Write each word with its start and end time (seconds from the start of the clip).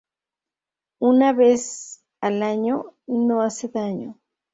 Una 0.99 1.31
vez 1.31 2.01
al 2.21 2.41
año, 2.41 2.95
no 3.05 3.43
hace 3.43 3.67
daño 3.69 4.19